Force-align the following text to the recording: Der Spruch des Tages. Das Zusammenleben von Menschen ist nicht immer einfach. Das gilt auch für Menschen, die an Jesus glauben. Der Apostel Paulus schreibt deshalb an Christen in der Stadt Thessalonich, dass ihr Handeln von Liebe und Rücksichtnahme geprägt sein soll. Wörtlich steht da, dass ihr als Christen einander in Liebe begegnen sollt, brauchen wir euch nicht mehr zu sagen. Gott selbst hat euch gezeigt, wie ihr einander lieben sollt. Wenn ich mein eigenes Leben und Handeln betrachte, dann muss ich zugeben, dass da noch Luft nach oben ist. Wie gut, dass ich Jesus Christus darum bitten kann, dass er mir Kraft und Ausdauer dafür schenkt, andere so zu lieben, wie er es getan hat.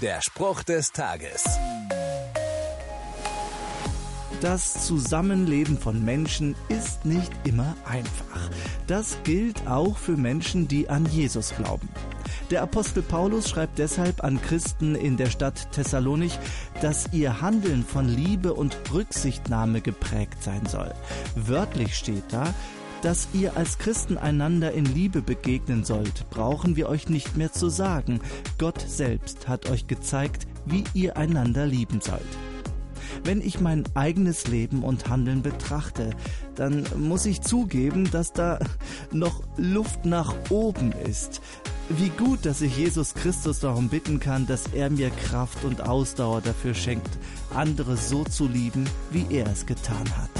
Der 0.00 0.22
Spruch 0.22 0.62
des 0.62 0.92
Tages. 0.92 1.44
Das 4.40 4.86
Zusammenleben 4.86 5.76
von 5.76 6.02
Menschen 6.02 6.54
ist 6.70 7.04
nicht 7.04 7.30
immer 7.44 7.76
einfach. 7.84 8.48
Das 8.86 9.18
gilt 9.24 9.66
auch 9.66 9.98
für 9.98 10.16
Menschen, 10.16 10.66
die 10.68 10.88
an 10.88 11.04
Jesus 11.04 11.54
glauben. 11.54 11.90
Der 12.50 12.62
Apostel 12.62 13.02
Paulus 13.02 13.50
schreibt 13.50 13.78
deshalb 13.78 14.24
an 14.24 14.40
Christen 14.40 14.94
in 14.94 15.18
der 15.18 15.28
Stadt 15.28 15.70
Thessalonich, 15.72 16.38
dass 16.80 17.12
ihr 17.12 17.42
Handeln 17.42 17.84
von 17.84 18.08
Liebe 18.08 18.54
und 18.54 18.74
Rücksichtnahme 18.94 19.82
geprägt 19.82 20.42
sein 20.42 20.64
soll. 20.64 20.94
Wörtlich 21.36 21.94
steht 21.94 22.24
da, 22.30 22.54
dass 23.02 23.28
ihr 23.32 23.56
als 23.56 23.78
Christen 23.78 24.18
einander 24.18 24.72
in 24.72 24.84
Liebe 24.84 25.22
begegnen 25.22 25.84
sollt, 25.84 26.28
brauchen 26.30 26.76
wir 26.76 26.88
euch 26.88 27.08
nicht 27.08 27.36
mehr 27.36 27.52
zu 27.52 27.68
sagen. 27.68 28.20
Gott 28.58 28.80
selbst 28.80 29.48
hat 29.48 29.70
euch 29.70 29.86
gezeigt, 29.86 30.46
wie 30.66 30.84
ihr 30.94 31.16
einander 31.16 31.66
lieben 31.66 32.00
sollt. 32.00 32.20
Wenn 33.24 33.40
ich 33.40 33.60
mein 33.60 33.84
eigenes 33.94 34.46
Leben 34.46 34.82
und 34.82 35.08
Handeln 35.08 35.42
betrachte, 35.42 36.10
dann 36.54 36.84
muss 36.96 37.26
ich 37.26 37.40
zugeben, 37.40 38.10
dass 38.10 38.32
da 38.32 38.58
noch 39.12 39.42
Luft 39.56 40.04
nach 40.04 40.34
oben 40.48 40.92
ist. 40.92 41.40
Wie 41.88 42.10
gut, 42.10 42.46
dass 42.46 42.60
ich 42.60 42.76
Jesus 42.76 43.14
Christus 43.14 43.58
darum 43.58 43.88
bitten 43.88 44.20
kann, 44.20 44.46
dass 44.46 44.68
er 44.72 44.90
mir 44.90 45.10
Kraft 45.10 45.64
und 45.64 45.88
Ausdauer 45.88 46.40
dafür 46.40 46.74
schenkt, 46.74 47.10
andere 47.52 47.96
so 47.96 48.22
zu 48.24 48.46
lieben, 48.46 48.84
wie 49.10 49.26
er 49.28 49.48
es 49.48 49.66
getan 49.66 50.08
hat. 50.16 50.39